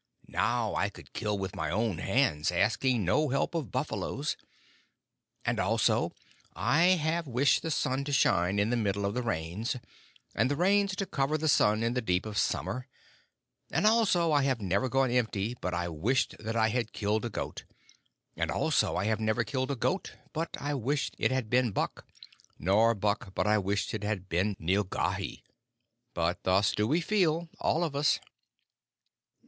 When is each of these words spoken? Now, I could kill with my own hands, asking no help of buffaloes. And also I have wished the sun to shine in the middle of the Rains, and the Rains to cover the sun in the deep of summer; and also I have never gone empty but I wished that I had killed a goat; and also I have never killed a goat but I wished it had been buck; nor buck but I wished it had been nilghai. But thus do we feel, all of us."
Now, 0.25 0.73
I 0.73 0.89
could 0.89 1.13
kill 1.13 1.37
with 1.37 1.55
my 1.55 1.69
own 1.69 1.99
hands, 1.99 2.51
asking 2.51 3.05
no 3.05 3.29
help 3.29 3.53
of 3.53 3.71
buffaloes. 3.71 4.35
And 5.45 5.59
also 5.59 6.11
I 6.55 6.97
have 6.97 7.27
wished 7.27 7.61
the 7.61 7.69
sun 7.69 8.03
to 8.05 8.11
shine 8.11 8.57
in 8.57 8.71
the 8.71 8.75
middle 8.75 9.05
of 9.05 9.13
the 9.13 9.21
Rains, 9.21 9.77
and 10.33 10.49
the 10.49 10.55
Rains 10.55 10.95
to 10.95 11.05
cover 11.05 11.37
the 11.37 11.47
sun 11.47 11.83
in 11.83 11.93
the 11.93 12.01
deep 12.01 12.25
of 12.25 12.39
summer; 12.39 12.87
and 13.69 13.85
also 13.85 14.31
I 14.31 14.41
have 14.41 14.59
never 14.59 14.89
gone 14.89 15.11
empty 15.11 15.53
but 15.61 15.75
I 15.75 15.87
wished 15.87 16.35
that 16.39 16.55
I 16.55 16.69
had 16.69 16.93
killed 16.93 17.23
a 17.23 17.29
goat; 17.29 17.65
and 18.35 18.49
also 18.49 18.95
I 18.95 19.05
have 19.05 19.19
never 19.19 19.43
killed 19.43 19.69
a 19.69 19.75
goat 19.75 20.15
but 20.33 20.57
I 20.59 20.73
wished 20.73 21.13
it 21.19 21.29
had 21.31 21.47
been 21.47 21.71
buck; 21.73 22.07
nor 22.57 22.95
buck 22.95 23.35
but 23.35 23.45
I 23.45 23.59
wished 23.59 23.93
it 23.93 24.03
had 24.03 24.27
been 24.29 24.55
nilghai. 24.59 25.43
But 26.15 26.41
thus 26.41 26.71
do 26.71 26.87
we 26.87 27.01
feel, 27.01 27.49
all 27.59 27.83
of 27.83 27.95
us." 27.95 28.19